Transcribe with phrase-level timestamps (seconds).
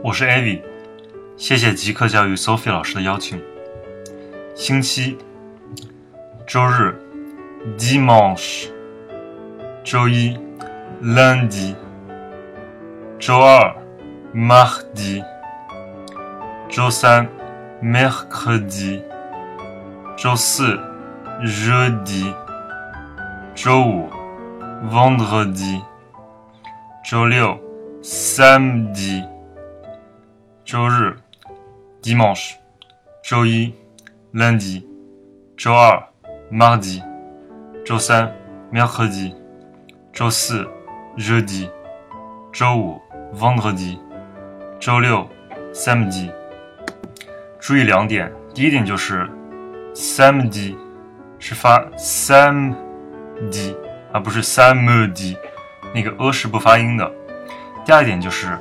[0.00, 0.62] 我是 Avi，
[1.36, 3.42] 谢谢极客教育 Sophie 老师的邀请。
[4.54, 5.18] 星期，
[6.46, 6.96] 周日
[7.76, 8.68] ，dimanche；
[9.82, 10.38] 周一
[11.02, 11.74] ，lundi；
[13.18, 13.74] 周二
[14.32, 15.24] ，mardi；
[16.70, 17.28] 周三
[17.82, 19.02] ，mercredi；
[20.16, 20.78] 周四
[21.42, 22.32] ，jeudi；
[23.52, 24.08] 周五
[24.92, 25.82] ，vendredi；
[27.04, 27.58] 周六
[28.00, 29.24] ，samedi；
[30.68, 31.16] 周日
[32.02, 32.52] ，dimanche；
[33.22, 33.72] 周一
[34.34, 34.84] ，lundi；
[35.56, 35.98] 周二
[36.52, 37.02] ，mardi；
[37.86, 38.30] 周三
[38.70, 39.34] ，mercredi；
[40.12, 40.68] 周四
[41.16, 41.70] ，jeudi；
[42.52, 43.00] 周五
[43.34, 43.98] ，vendredi；
[44.78, 45.26] 周六
[45.72, 46.30] ，samedi。
[47.58, 49.26] 注意两点，第一点就是
[49.94, 50.76] samedi
[51.38, 52.74] 是发 sam
[53.50, 53.74] di，
[54.12, 55.34] 而不是 samedi，
[55.94, 57.10] 那个 a 是不发音的。
[57.86, 58.58] 第二点就是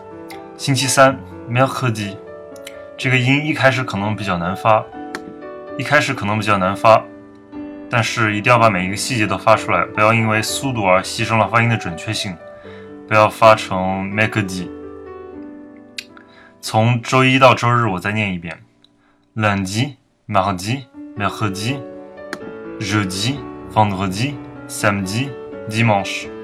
[0.56, 2.18] 星期三 mercredi
[2.98, 4.84] 这个音一开始可能比较难发，
[5.78, 7.04] 一开始可能比较难发，
[7.90, 12.36] 但是一定要把每一个细节都发出来，不要因为速度而牺牲了发音的准确性，
[13.08, 14.68] 不要发成 mercredi。
[16.60, 18.64] 从周一到周日，我再念一遍
[19.36, 19.94] ：lundi、
[20.28, 20.84] mardi、
[21.16, 21.78] mercredi、
[22.80, 23.36] jeudi、
[23.74, 24.34] vendredi、
[24.68, 25.30] samedi、
[25.70, 26.37] dimanche。